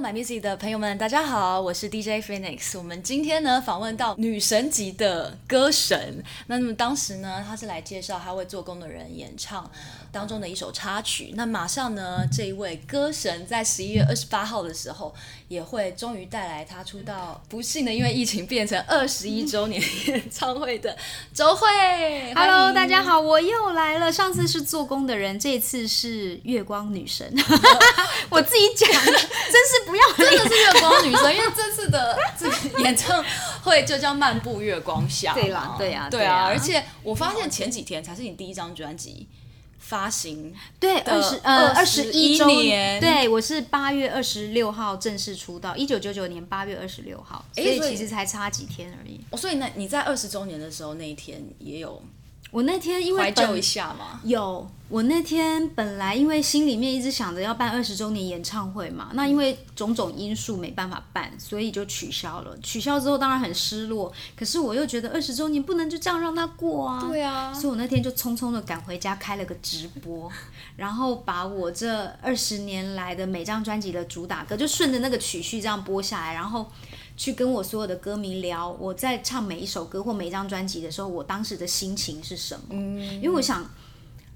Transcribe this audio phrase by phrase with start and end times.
[0.00, 2.78] My Music 的朋友们，大家好，我是 DJ Phoenix。
[2.78, 9.70] 我们今天呢访问到女神级的歌神，那那么当时呢，他是来介绍他为做工的人演唱
[10.10, 11.34] 当中的一首插曲。
[11.34, 15.14] 那马上呢，这一位歌神在十一月二十八号的时候，
[15.48, 20.96] 也会终于带来他出道，不幸的因为疫情变成二十一周年演唱会的
[21.34, 21.68] 周慧。
[22.34, 24.10] Hello，大家好，我又来了。
[24.10, 27.30] 上次是做工的人，这次是月光女神。
[28.30, 33.24] 我自己讲，真是不要，真的是月光女生，因为这次的这个演唱
[33.62, 35.32] 会就叫《漫步月光下》。
[35.34, 36.44] 对啦，对呀，对啊。
[36.46, 39.28] 而且我发现前几天才是你第一张专辑
[39.78, 43.00] 发行，对，二十呃二十一年。
[43.00, 49.20] 对，我是八月二十六号正式出道，一九九九年八月二十六号，所以其实才差几天而已。
[49.30, 52.02] 哦，所以呢你在二十周年的时候那一天也有。
[52.50, 62.58] 我那天因为怀旧一下嘛，有我那天本来因为心里面一直想着要办二十周年演唱会嘛，那因为种种因素没办法办，所以就取消了。
[62.60, 67.00] 取消之后当然很失落，可是我又觉得二十周年不能就这样让它过啊。
[67.00, 70.28] 对啊，所以我那天就匆匆的赶回家开了个直播，
[70.76, 76.68] 然后把我这二十年来的每张专辑的主打歌就顺着那个曲序这样播下来，然后。
[77.20, 82.64] 去跟我所有的歌迷聊，我在唱每一首歌或每一张专辑的时候，我当时的心情是什么？
[82.70, 83.70] 嗯，因为我想，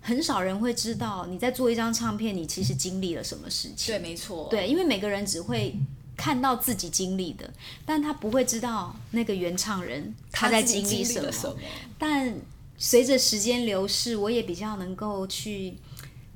[0.02, 3.86] 很少人会知道你在做一张唱片，你其实经历了什么事情。
[3.86, 4.48] 对，没错。
[4.50, 5.74] 对，因为每个人只会
[6.14, 7.50] 看到自己经历的，
[7.86, 11.32] 但他不会知道那个原唱人他在经历什么。
[11.32, 11.56] 什么。
[11.98, 12.36] 但
[12.76, 15.78] 随着时间流逝，我也比较能够去。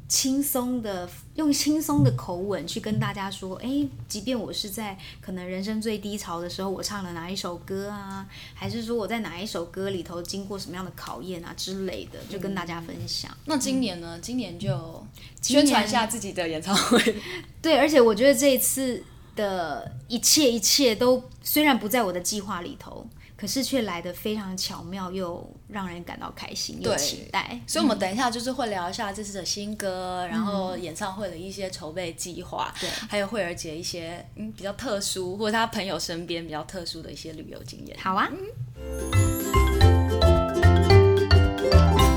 [0.08, 13.30] 轻松的，用轻松的口吻去跟大家说，哎，即便我是在可能人生最低潮的时候，我唱了哪一首歌啊，还是说我在哪一首歌里头经过什么样的考验啊之类的，就跟大家分享。
[13.30, 14.16] 嗯、那今年呢？
[14.16, 15.06] 嗯、今年就
[15.42, 17.16] 宣传一下自己的演唱会。
[17.60, 19.04] 对，而且我觉得这一次
[19.36, 23.06] 的一切一切都虽然不在我的计划里头。
[23.40, 27.60] 可是却来得非常巧妙，又让人感到开心，又期待。
[27.68, 37.96] 所以，我们等一下就是会聊一下这次的新歌，嗯、然后演唱会的一些筹备计划，对，还有慧儿姐一些嗯比较特殊，或者她朋友身边比较特殊的一些旅游经验。
[38.00, 38.28] 好啊。
[38.32, 38.42] 嗯、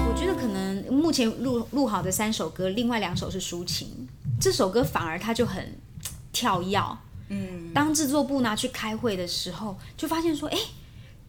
[0.07, 4.07] 我觉得可能目前录录好的三首歌，另外两首是抒情，
[4.39, 5.79] 这首歌反而它就很
[6.33, 6.81] 跳跃。
[7.29, 10.57] 嗯，当制作部拿去开会的时候，就发现说，哎。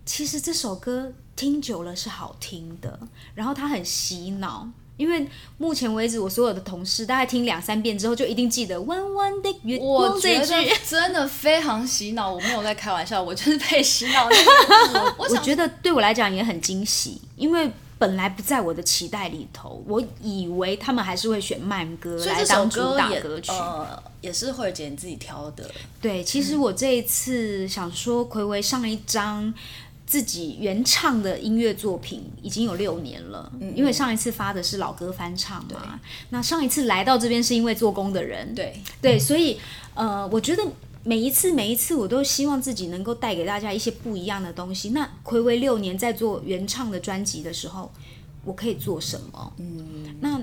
[0.04, 2.98] 其实这首歌听久了是好听的，
[3.34, 5.26] 然后它很洗脑，因为
[5.58, 12.32] 目前为止我所有的同事大概听两三遍之后就一定记得弯弯的月光这句， 真的非常洗脑。
[12.32, 14.28] 我没有在开玩笑，我就是被洗脑。
[15.16, 23.50] 我我觉得对我来讲也很惊喜，因为本来不在我的期待里头，我以为他们还是会选慢歌来当主打歌曲。
[23.52, 25.70] 呃，也是慧姐你自己挑的。
[26.00, 29.54] 对，其实我这一次想说，睽违上一张。
[30.12, 35.98] 自己原唱的音乐作品已经有六年了，嗯，因为上一次发的是老歌翻唱嘛。
[36.28, 39.58] 那上一次来到这边是因为做工的人，对对，所以
[39.94, 40.62] 呃，我觉得
[41.02, 44.90] 每一次每一次我都希望自己能够带给大家一些不一样的东西。
[44.90, 47.90] 那暌违六年在做原唱的专辑的时候，
[48.44, 49.54] 我可以做什么？
[49.56, 50.38] 嗯，那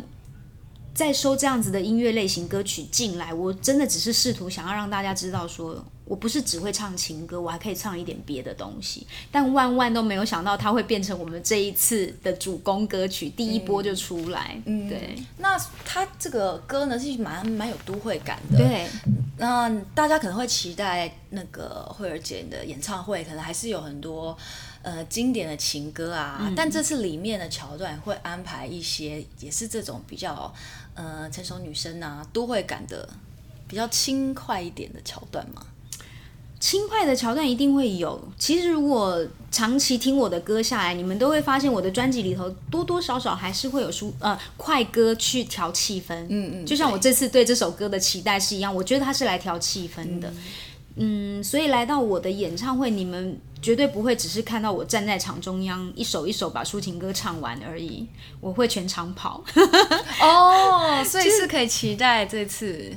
[0.96, 5.86] 在收这样子的音乐类型歌曲进来，我真的只是试图想要让大家知道说。
[6.10, 9.06] 我不是只会唱情歌，我还可以唱一点别的东西。
[9.32, 14.60] 但万万都没有想到，它会变成我们这一次的主攻歌曲，第一波就出来。
[14.66, 15.16] 嗯，对。
[15.38, 15.56] 那
[15.86, 18.58] 它这个歌呢，是蛮蛮有都会感的。
[18.58, 18.90] 对。
[19.38, 24.36] 那大家可能会期待那个慧儿姐的演唱会，可能还是有很多
[24.82, 26.40] 呃经典的情歌啊。
[26.42, 26.56] 嗯。
[26.56, 30.52] 但这次里面的桥段会安排一些，也是这种比较
[30.96, 33.08] 呃成熟女生啊，都会感的
[33.68, 35.64] 比较轻快一点的桥段嘛。
[36.60, 38.22] 轻快的桥段一定会有。
[38.38, 46.14] 其实如果长期听我的歌下来，你们都会发现我的专辑里头多多少少还是会有舒呃快歌去调气氛。
[46.28, 50.30] 嗯嗯，就像我这次对这首歌的期待是一样，我觉得它是来调气氛的。
[50.98, 58.06] 嗯，嗯，所以来到我的演唱会，你们绝对不会只是看到我站在场中央一首一首把抒情歌唱完而已，
[58.42, 59.42] 我会全场跑。
[60.22, 62.92] 哦， 所以是可以期待这次。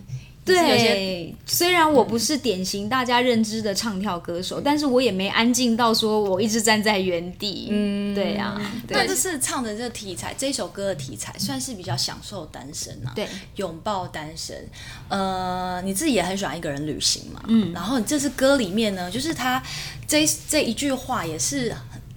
[0.45, 7.69] 对，虽然我不是典型大家认知的唱跳歌手，嗯、但是我也没安静到说我一直站在原地。
[7.71, 8.73] 嗯，对呀、啊。
[8.89, 13.13] 对，这次唱的这个题材，这首歌的题材算是比较享受单身啊。
[13.15, 14.69] 对，拥抱单身。
[15.09, 17.41] 呃，你自己也很喜欢一个人旅行嘛。
[17.47, 17.73] 嗯。
[17.73, 19.63] 然后你这次歌里面呢，就是他
[20.09, 21.73] 这这一句话也是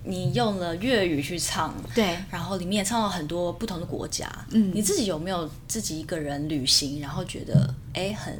[0.06, 1.74] 你用了粤语去唱。
[1.94, 2.18] 对。
[2.30, 4.30] 然后里面也唱了很多不同的国家。
[4.52, 4.72] 嗯。
[4.74, 7.74] 你自己有没有自己一个人旅行，然后觉得？
[7.98, 8.38] 哎很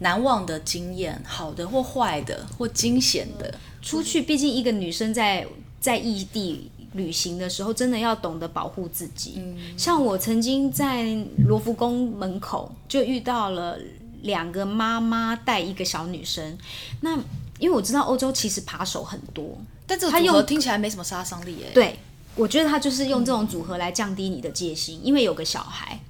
[0.00, 3.54] 难忘的经验，好的或坏的或惊险的。
[3.80, 5.46] 出去，毕竟一个女生在
[5.78, 9.34] 在异地旅行的时候，真的要懂得保护自己。
[9.36, 11.16] 嗯，像我曾经在
[11.46, 13.78] 罗浮宫门口就遇到了
[14.22, 16.58] 两个妈妈带一个小女生。
[17.00, 17.16] 那
[17.60, 21.66] 因为我知道欧洲其实扒手很多，但这个组合听起来没什么杀伤力耶。
[21.74, 21.98] 对，
[22.34, 26.00] 我觉得他就是用这种组合来降低你的戒心，因为有个小孩。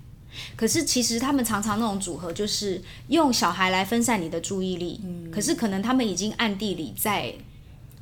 [0.55, 5.01] 可是其实他们常常那种组合就是用小孩来分散你的注意力。
[5.05, 7.35] 嗯，可是可能他们已经暗地里在。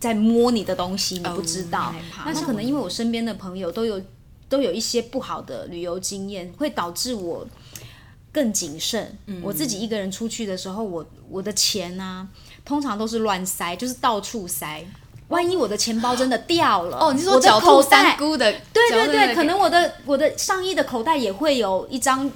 [0.01, 1.87] 在摸你的东西，你不知道。
[1.87, 4.03] Oh, 那可能因为我身边的朋友都有
[4.51, 7.47] 都有一些不好的旅游经验，会导致我
[8.31, 9.17] 更谨慎。
[9.25, 12.29] 嗯、我自己一个人出去的时候，我我的钱啊，
[12.67, 14.85] 通常都是乱塞，就是到处塞。
[15.35, 22.31] 万一我的钱包真的掉了，哦，你说狡兔三窟的，对对对，可能我的我的上衣的口袋也会有一张。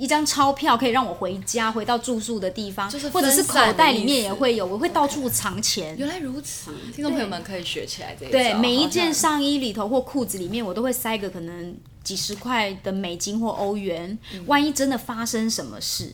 [0.00, 5.94] 一张钞票可以让我回家，回到住宿的地方，就是或者是口袋里面也会有，我会到处藏钱。
[5.98, 8.30] 原来如此，听众朋友们可以学起来这一。
[8.30, 14.18] 对，每一件上衣里头或裤子里面，我都会塞个可能几十块的美金或欧元。
[14.32, 16.10] 嗯，万一真的发生什么事，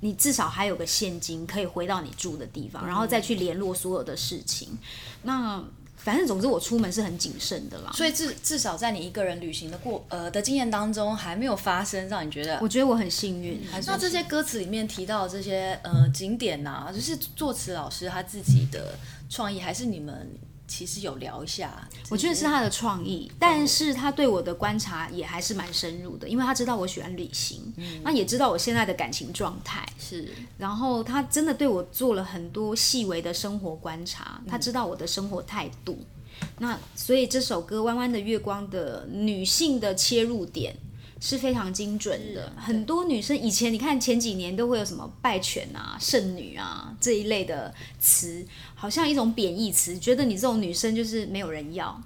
[0.00, 4.76] 你至少还有个现金可以回到你住的地方，然后再去联络所有的事情。
[5.22, 5.62] 那。
[6.00, 7.90] 反正总之，我出门是很谨慎的啦。
[7.92, 12.56] 所以至至少在你一个人旅行的过呃的经验当中，还没有发生让你觉得。
[12.62, 13.60] 我觉得我很幸运。
[13.74, 18.96] 嗯、那这些歌词里面提到的这些呃景点呐、啊，就是作词老师他自己的
[19.28, 20.30] 创意，还是你们？
[20.68, 29.84] 其实有聊一下，我觉得是他的创意，但是他对我的观察也还是蛮深入的，因为他知道我喜欢旅行，嗯，那也知道我现在的感情状态。
[29.98, 35.98] 是，然后他真的对我做了很多细微的生活观察，他知道我的生活态度，
[36.42, 40.76] 嗯，那所以这首歌《弯弯的月光》的女性的切入点。
[41.20, 52.00] 是非常精准的，很多女生以前你看前几年都会有什么败犬啊、剩女啊这一类的词，好像一种贬义词，觉得你这种女生就是没有人要。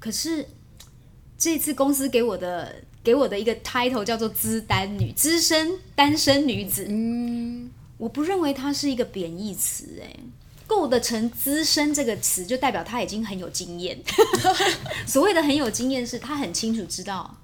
[0.00, 0.46] 可是
[1.38, 6.86] 这次公司给我的给我的一个 title 叫做资单女，资深单身女子。
[6.88, 10.16] 嗯，我不认为它是一个贬义词，哎，
[10.66, 13.96] 构得成资深这个词就代表她已经很有经验。
[15.06, 17.36] 所谓的很有经验，是她很清楚知道。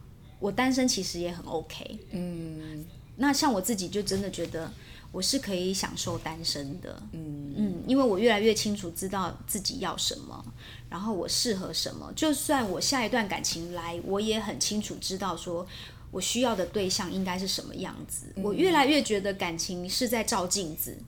[0.42, 2.84] 我单身其实也很 OK，嗯，
[3.16, 4.68] 那像我自己就真的觉得
[5.12, 7.54] 我是可以享受单身的，嗯。
[7.54, 10.44] 嗯，因为我越来越清楚知道自己要什么，
[10.88, 15.66] 然后我适合什么，就算我下一段感情来，我也很清楚知道说
[16.10, 18.32] 我需要的对象应该是什么样子。
[18.36, 20.98] 嗯，我越来越觉得感情是在照镜子，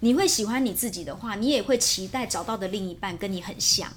[0.00, 3.92] 你会喜欢你自己的话，你也会期待找到的另一半跟你很像，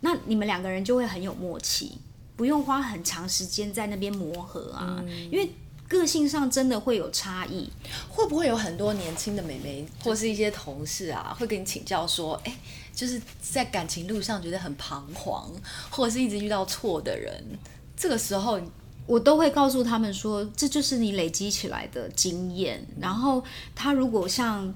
[0.00, 1.98] 那你们两个人就会很有默契。
[2.36, 5.50] 不用花很长时间在那边磨合啊，嗯，因为
[5.86, 7.70] 个性上真的会有差异。
[8.08, 12.58] 会不会有很多年轻的美眉或是一些同事啊，会跟你请教说，哎，
[12.94, 15.50] 就是在感情路上觉得很彷徨，
[15.90, 17.44] 或者是一直遇到错的人，
[17.96, 18.60] 这个时候
[19.06, 22.86] 我都会告诉他们说，这就是你累积起来的经验。
[22.98, 23.44] 然后
[23.74, 24.72] 他如果像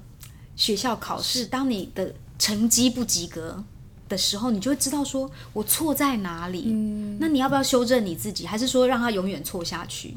[0.54, 3.64] 学校考试，当你的成绩不及格。
[4.08, 6.64] 的时候，你就会知道说我错在哪里。
[6.66, 10.14] 嗯，那你要不要修正你自己，还是说让他永远错下去？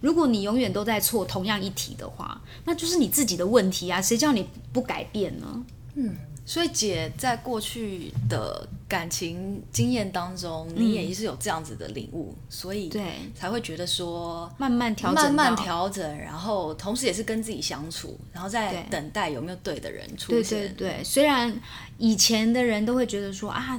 [0.00, 4.00] 如果你永远都在错同样一题的话，那就是你自己的问题啊！
[4.00, 5.64] 谁叫你不改变呢？
[5.94, 6.14] 嗯。
[6.46, 13.02] 所以姐在过去的感情经验当中，你也是有这样子的领悟，嗯、所以对
[13.34, 20.60] 才会觉得说慢慢调整，慢慢调整，然后同时也是跟自己相处，然后再等待有没有对的人出现。
[20.60, 21.52] 对对对，虽然
[21.98, 23.76] 以前的人都会觉得说啊，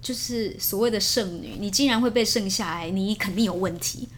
[0.00, 4.08] 就是所谓的剩女，你竟然会被剩下来，你肯定有问题。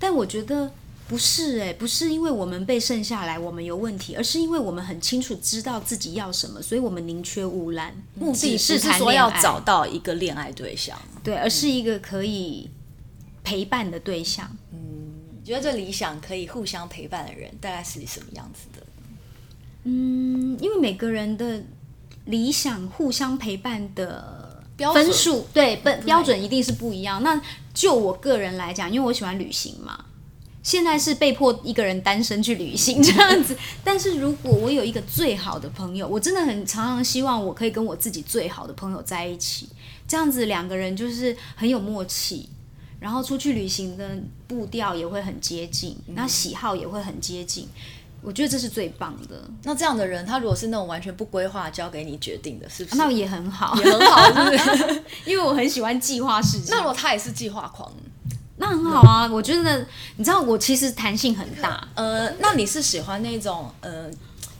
[0.00, 0.68] 但我觉得。
[1.08, 7.94] 不是哎，不是因为我们被剩下来，我们有问题，而是因为我们很清楚知道自己要什么，所以我们宁缺毋滥。
[8.14, 12.68] 目的是说要找到一个恋爱对象，对，而是一个可以
[13.44, 14.50] 陪伴的对象。
[14.72, 18.84] 嗯，你觉得这理想可以互相陪伴的人，大概是什么样子的？
[19.84, 21.62] 嗯，因为每个人的
[22.24, 27.22] 理想互相陪伴的分数，对，标标准一定是不一样。
[27.22, 27.40] 那
[27.72, 30.04] 就我个人来讲，因为我喜欢旅行嘛。
[30.66, 39.68] 现在是被迫一个人单身去旅行 这样子，但是如果我有一个最好的朋友，我真的很常常希望我可以跟我自己最好的朋友在一起，
[40.08, 42.48] 这样子两个人就是很有默契，
[42.98, 44.18] 然后出去旅行的
[44.48, 47.68] 步调也会很接近，那喜好也会很接近，
[48.20, 49.48] 我觉得这是最棒的。
[49.62, 52.96] 那这样的人，他如果是那种完全不规划交给你决定的，是不是？
[52.96, 55.02] 那也很好，也很好，是不是？
[55.30, 56.66] 因为我很喜欢计划事情。
[56.70, 57.92] 那如果他也是计划狂？
[58.58, 59.86] 那很好啊，我觉得
[60.16, 61.86] 你知道我其实弹性很大。
[61.94, 64.10] 呃，那你是喜欢那种呃，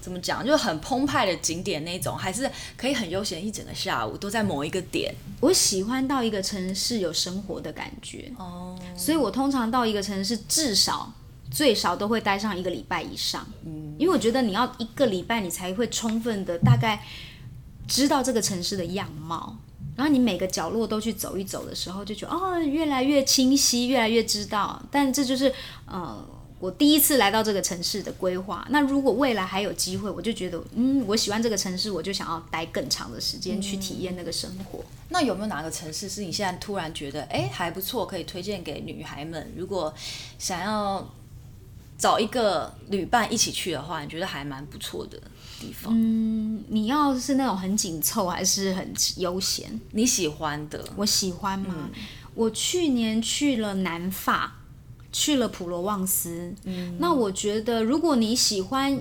[0.01, 5.15] 怎么讲，就很澎湃的景点那种，还是可以很悠闲一整个下午都在某一个点？
[5.41, 8.31] 我喜欢到一个城市有生活的感觉。
[8.39, 11.13] 哦，所以我通常到一个城市至少
[11.51, 17.03] 最少都会待上一个礼拜以上，嗯，因为我觉得你要一个礼拜你才会充分的大概
[17.89, 19.57] 知道这个城市的样貌，
[19.97, 25.53] 然后你每个角落都去走一走的时候，就觉得哦越来越清晰，越来越知道，但这就是
[25.87, 26.25] 呃。
[26.59, 34.83] 我第一次来到这个城市的规划，那如果未来还有机会，我就觉得，嗯，我喜欢这个城市，我就想要待更长的时间去体验那个生活。
[35.11, 39.53] 那有没有哪个城市是你现在突然觉得，哎，还不错，可以推荐给女孩们？
[39.55, 39.93] 如果
[40.39, 41.07] 想要
[41.99, 45.21] 找一个旅伴一起去的话，你觉得还蛮不错的
[45.61, 45.93] 地方？
[45.95, 49.81] 嗯，你要是那种很紧凑，还是很悠闲？
[49.91, 50.89] 你喜欢的？
[50.95, 51.75] 我喜欢吗？
[51.77, 51.91] 嗯，
[52.37, 54.53] 我去年去了南法。
[55.13, 59.01] 去了普罗旺斯，嗯，那我觉得如果你喜欢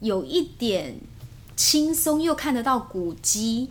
[0.00, 0.98] 有一点
[1.54, 3.68] 轻松，又看得到古迹，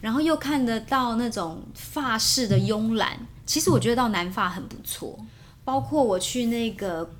[0.00, 5.18] 然后又看得到那种法式的慵懒，其实我觉得到南法很不错。
[5.66, 7.10] 包括我去那个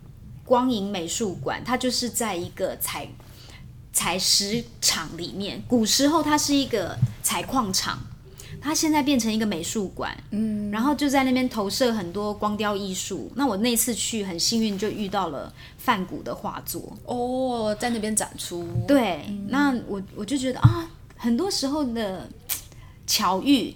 [0.43, 3.07] 光影美术馆，它就是在一个采
[3.99, 7.99] 采石场里面，古时候它是一个采矿场。
[8.61, 13.29] 它现在变成一个美术馆，嗯，然后就在那边投射很多光雕艺术。
[13.35, 18.65] 那我那次去很幸运，就遇到了梵谷的画作哦，在那边展出。
[18.87, 22.29] 对，嗯、那我我就觉得啊，很多时候的
[23.05, 23.75] 巧遇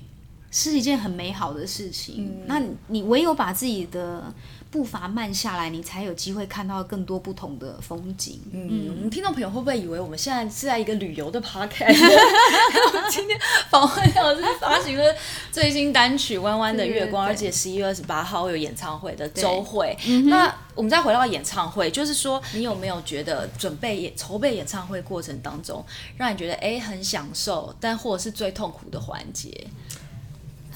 [0.52, 2.28] 是一件很美好的事情。
[2.28, 4.32] 嗯、那你唯有把自己的
[4.72, 8.40] 步伐慢下来，你才有机会看到更多不同的风景。
[8.50, 11.94] 嗯，我们听众朋友会不会以为我们现在是在一个旅游的 podcast？
[13.10, 13.38] 今天
[13.68, 15.14] 访问到是发行了
[15.50, 19.94] 最新单曲《弯弯的月光》，而且十一月二十八号有演唱会的周会。
[20.24, 25.84] 那我们再回到演唱会，就是说你有没有觉得准备演筹备演唱会过程当中，
[26.16, 29.66] 让你觉得哎很享受，但或者是最痛苦的环节？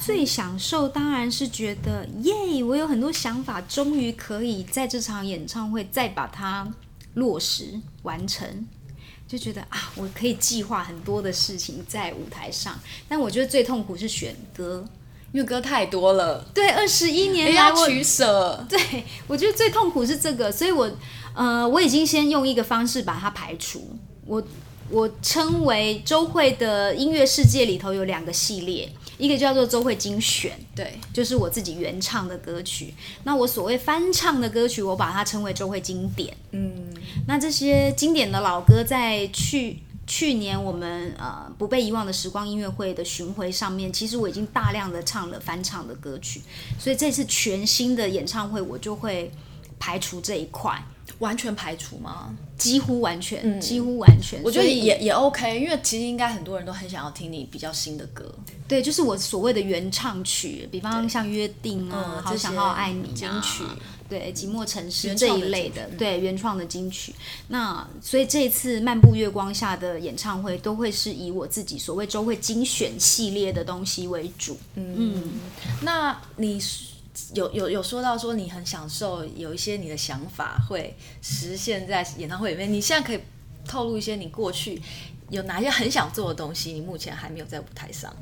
[0.05, 6.71] 最享受当然是觉得耶，我有很多想法，终于可以在这场演唱会再把它
[7.15, 8.67] 落实完成，
[9.27, 12.79] 就觉得啊，我可以计划很多的事情在舞台上。
[13.09, 14.87] 但我觉得最痛苦是选歌，
[15.33, 16.45] 因为歌太多了。
[16.55, 18.65] 对，二十一年来要取舍。
[18.69, 20.91] 对，我觉得最痛苦是这个，所以我
[21.35, 23.97] 呃，我已经先用一个方式把它排除。
[24.27, 24.43] 我
[24.91, 28.91] 我称为周会的音乐世界里头有两个系列。
[29.19, 32.93] 一个叫做周会精选，对，就是我自己原唱的歌曲。
[33.25, 36.37] 那我所谓翻唱的歌曲，我把它称为周会经典。
[36.51, 36.93] 嗯，
[37.27, 46.43] 那这些经典的老歌，在去去年我们呃不被遗忘的时光音乐会的巡回上面，其实我已经大量的唱了翻唱的歌曲。
[46.79, 49.33] 所以这次全新的演唱会，我就会
[49.79, 50.79] 排除这一块。
[51.19, 52.35] 完全排除吗？
[52.59, 54.43] 几乎完全，嗯、几乎完全。
[54.43, 58.35] 我觉得也也 OK，因为其实应该很多人都很想要听你比较新的歌。
[58.67, 63.63] 对，就是我所谓的原唱曲，比方像《约定》啊，嗯《好想好爱你》金曲，
[64.09, 67.15] 对，《寂寞城市》这一类的，对，原创的金曲。
[67.49, 74.59] 那所以这一次漫步月光下的演唱会，都会是以我自己所谓周会精选系列的东西为主。
[74.75, 75.23] 嗯，嗯，
[75.83, 76.61] 那你。
[77.35, 82.73] 有有有说到说你很享受，有一些你的想法会实现在演唱会里面。
[82.73, 83.21] 你现在可以
[83.67, 84.81] 透露一些你过去
[85.31, 86.73] 有哪些很想做的东西？
[86.73, 88.15] 你目前还没有在舞台上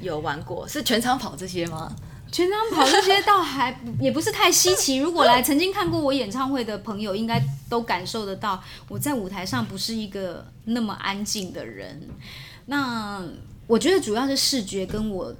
[0.00, 1.94] 有玩过，是全场跑这些吗？
[2.32, 4.96] 全场跑这些倒还也不是太稀奇。
[4.96, 12.08] 如果来曾经看过我演唱会的朋友，应该都感受得到我在舞台上不是一个那么安静的人。
[12.66, 13.22] 那
[13.66, 15.34] 我觉得主要是视觉跟我。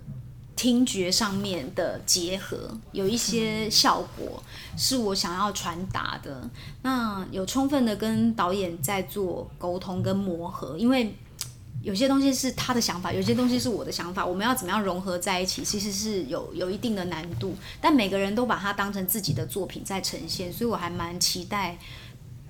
[0.56, 4.42] 听觉上面的结合，有一些效果
[4.76, 6.49] 是我想要传达的。
[6.82, 11.14] 那有充分的跟导演在做沟通跟磨合，因为
[11.82, 17.54] 有些东西是他的想法，有些东西是我的想法，我们要怎么样融合在一起，其实是有有一定的难度。
[17.80, 21.76] 但每个人都把它当成自己的作品在呈现，所以我还蛮期待。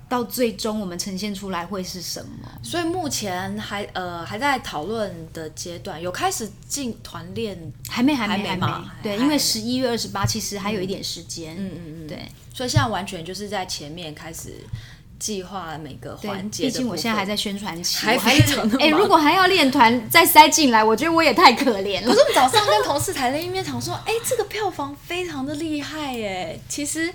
[0.08, 2.48] 到最终我们呈现出来会是什么？
[2.62, 7.58] 所以目前还呃还在讨论的阶段，有开始进团练
[7.88, 8.66] 还没还没还没，
[9.02, 14.54] 对，因为十一月二十八其实还有一点时间，嗯嗯嗯，对，所以现在完全就是在前面开始
[15.18, 16.64] 计划每个环节。
[16.64, 18.82] 毕竟我现在还在宣传期，还非常的忙。
[18.86, 22.08] 哎，如果还要练团再塞进来，我觉得我也太可怜了。
[22.08, 27.12] 可是我早上跟同事谈了一面，想说，哎，这个票房非常的厉害耶，其实。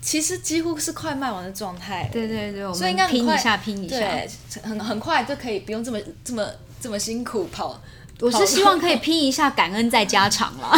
[0.00, 4.30] 其实几乎是快卖完的状态，对对对，所以应该拼一下拼一下，对，
[4.62, 6.46] 很很快就可以不用这么这么
[6.80, 7.80] 这么辛苦跑。
[8.20, 10.72] 我是希望可以拼一下，感恩再加长啦，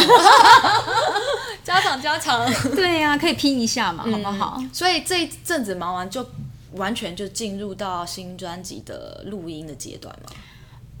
[1.63, 4.63] 加长加长，对呀、啊，可以拼一下嘛，好不好？
[4.71, 6.23] 所以这一阵子忙完就
[6.73, 10.29] 完全就进入到新专辑的录音的阶段吗？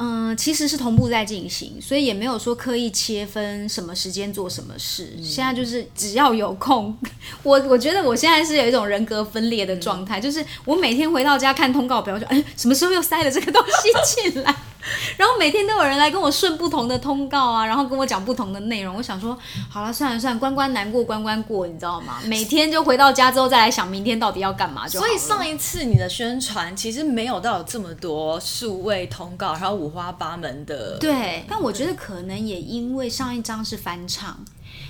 [0.03, 5.13] 嗯，其实是同步在进行，所以也没有说刻意切分什么时间做什么事。
[5.21, 6.97] 现在就是只要有空，
[7.43, 14.55] 我我觉得我现在是有一种人格分裂的状态，就是我每天回到家看通告表，说哎，什么时候又塞了这个东西进来？
[15.17, 18.95] 然后每天都有人来跟我顺不同的通告啊，然后跟我讲不同的内容。
[18.95, 19.37] 我想说，
[19.69, 22.19] 好了，算了算了，关关难过关关过，你知道吗？
[22.25, 25.05] 每天就回到家之后再来想明天到底要干嘛就好。
[25.05, 30.97] 所以上一次你的宣传其实没有到有这么多数位通告，还有五花八门的。
[30.97, 34.37] 对，但我觉得可能也因为上一张是翻唱。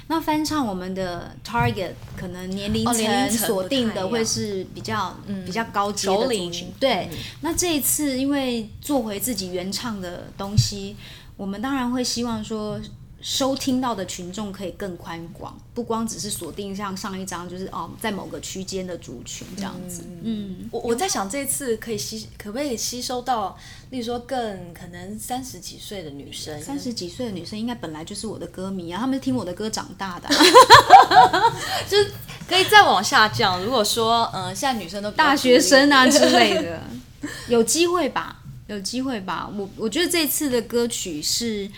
[0.07, 7.09] 那翻唱我们的 target 可能年龄层锁定的会是比较、嗯、比较高级的族群，对。
[7.11, 10.95] 嗯、那这一次因为做回自己原唱的东西，
[11.37, 12.79] 我们当然会希望说。
[13.21, 20.01] 收听到的群众可以更宽广，不光只是锁定像上一张，就是哦，在某个区间的族群这样子。
[20.23, 23.55] 嗯，嗯我我在想这次可以吸，可不可以吸收到，
[23.91, 30.27] 例如说更可能三十几岁的女生，三十几岁的女生应该本来就是我的歌迷啊，他们是听我的歌长大的，
[31.87, 32.11] 就是
[32.47, 33.63] 可以再往下降。
[33.63, 36.81] 如果说，嗯、呃，现在女生都大学生啊之类的，
[37.47, 39.47] 有机会吧，有机会吧。
[39.55, 41.69] 我我觉得这次的歌曲是。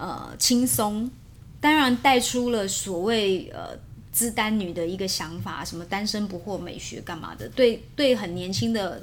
[0.00, 1.10] 呃，轻松，
[1.60, 3.76] 当然带出了所谓呃
[4.10, 7.46] 资单女的一个想法，什么单身不惑美学干嘛的？
[7.50, 9.02] 对对，很年轻的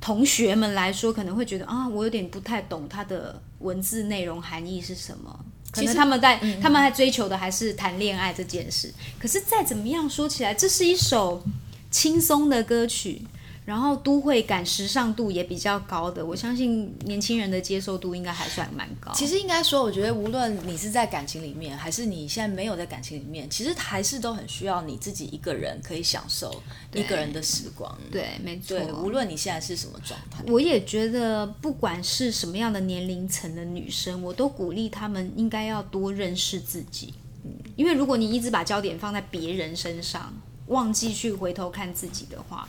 [0.00, 5.44] 同学们来说，可能会觉得啊，我有点不太懂他的文字内容含义是什么。
[5.72, 8.92] 其实他们在，嗯、他们还追求的还是谈恋爱这件事。
[9.20, 11.40] 可是再怎么样说起来，这是一首
[11.88, 13.22] 轻松的歌曲。
[13.66, 19.12] 然后都会感、时尚度也比较高的，我相信年轻人的接受度应该还算蛮高。
[19.12, 26.60] 其实应该说，我觉得无论你是在感情里面，还是你现在没有在感情里面，其实还是都很需要你自己一个人可以享受
[26.94, 27.96] 一个人的时光。
[28.10, 28.76] 对，对，没错。
[28.76, 37.14] 对，无论你现在是什么状态，我也觉得不管是什么样的年龄层的女生，我都鼓励她们应该要多认识自己。
[37.44, 40.32] 嗯，因为如果你一直把焦点放在别人身上，
[40.66, 42.68] 忘记去回头看自己的话。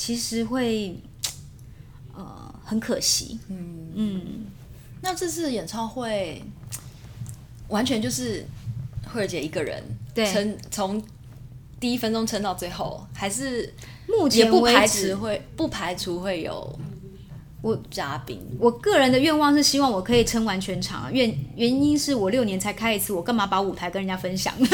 [0.00, 0.98] 其实会，
[2.14, 3.38] 呃，很可惜。
[3.48, 4.46] 嗯嗯，
[5.02, 6.42] 那这次演唱会
[7.68, 8.42] 完全就是
[9.12, 9.84] 慧儿姐一个人
[10.14, 11.04] 撑，从
[11.78, 13.74] 第一分钟撑到最后，还是
[14.08, 16.78] 目前不排除会不排除会有
[17.60, 18.40] 我嘉宾。
[18.58, 21.12] 我个人的愿望是希望我可以撑完全场。
[21.12, 24.54] 原原因是我六年才开一次，我干嘛把舞台跟人家分享？
[24.58, 24.66] 就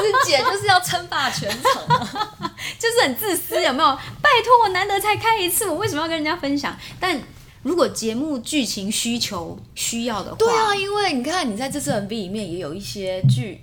[0.00, 2.45] 是姐就是要称霸全场。
[2.78, 3.96] 就是很自私，有没有？
[4.22, 6.76] 拜托，我难得才开一次，我为什么要跟人家分享？
[7.00, 7.20] 但
[7.62, 13.60] 如果节目剧情需求需要的话，对啊，因为你看，你在这次 MV 里面也有一些剧，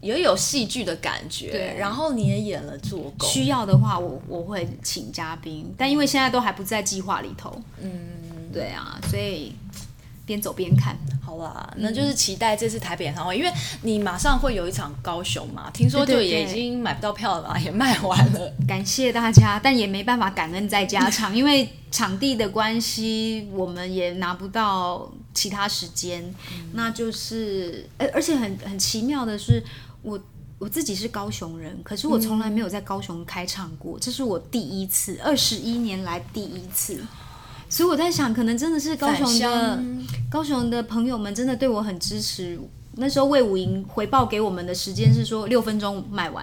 [0.00, 7.90] 也有戏剧的感觉，对，然后你也演了做工，需要的话我，我我会请嘉宾，但因为现在都还不在计划里头，嗯，
[8.52, 9.52] 对啊，所以。
[10.26, 13.50] 边走边看，好啦，那就是期待这次台北演唱会，因为
[13.82, 18.52] 你马上会有一场高雄嘛，听说就也已经买不到票了吧， 也卖完了。
[18.66, 26.22] 感谢大家，但也没办法感恩再加场， 因为场地的关系，我们也拿不到其他时间。
[26.52, 29.62] 嗯、那就是，而且很很奇妙的是，
[30.02, 30.18] 我
[30.58, 37.00] 我自己是高雄人，可是我从来没有在高雄开唱过，嗯、这是我第一次，二十一年来第一次。
[37.76, 39.82] 所以我在想，可能真的是高雄的
[40.30, 42.58] 高雄的朋友们真的对我很支持。
[42.92, 46.42] 那时候魏武营回报给我们的时间是说六分钟买完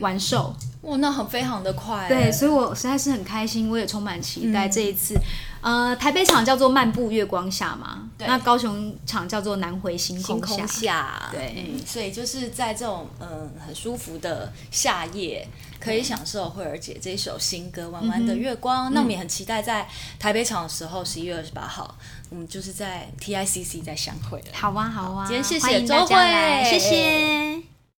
[0.00, 2.08] 完售，哇，那很非常的快。
[2.08, 5.14] 对，所以我实在是很开心，我也充满期待这一次。
[5.14, 5.22] 嗯、
[5.66, 10.46] 呃，台北场叫做漫步月光下嘛，那高雄场叫做南回星空下。
[10.46, 15.46] 星空下对、嗯，所以就是在这种嗯很舒服的夏夜。
[15.78, 19.86] 可以享受惠儿姐这一首新歌《弯弯的月光》，嗯、那我们也很期待在
[20.18, 21.94] 台北场的时候，十一月二十八号，
[22.30, 24.46] 我们就是在 TICC 再相会了。
[24.54, 26.16] 好啊，好啊，今天谢谢周慧，
[26.64, 27.75] 谢谢。